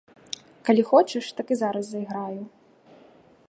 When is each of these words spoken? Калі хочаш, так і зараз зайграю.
Калі 0.69 0.85
хочаш, 0.91 1.25
так 1.41 1.47
і 1.55 1.57
зараз 1.61 1.85
зайграю. 1.91 2.43